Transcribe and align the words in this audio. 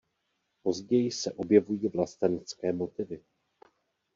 Později 0.63 1.11
se 1.11 1.31
objevují 1.33 1.87
vlastenecké 1.87 2.73
motivy. 2.73 3.23